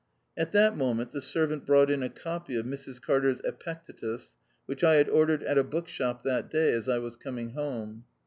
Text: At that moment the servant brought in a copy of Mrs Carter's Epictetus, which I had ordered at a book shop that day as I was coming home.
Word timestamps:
At 0.35 0.51
that 0.53 0.75
moment 0.75 1.11
the 1.11 1.21
servant 1.21 1.63
brought 1.67 1.91
in 1.91 2.01
a 2.01 2.09
copy 2.09 2.55
of 2.55 2.65
Mrs 2.65 2.99
Carter's 2.99 3.39
Epictetus, 3.43 4.35
which 4.65 4.83
I 4.83 4.95
had 4.95 5.07
ordered 5.07 5.43
at 5.43 5.59
a 5.59 5.63
book 5.63 5.87
shop 5.87 6.23
that 6.23 6.49
day 6.49 6.71
as 6.73 6.89
I 6.89 6.97
was 6.97 7.15
coming 7.15 7.51
home. 7.51 8.05